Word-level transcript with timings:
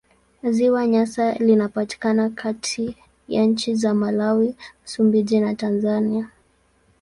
Ziwa 0.43 0.87
Nyasa 0.87 1.33
linapatikana 1.33 2.29
kati 2.29 2.95
ya 3.27 3.45
nchi 3.45 3.75
za 3.75 3.93
Malawi, 3.93 4.55
Msumbiji 4.85 5.39
na 5.39 5.55
Tanzania. 5.55 6.29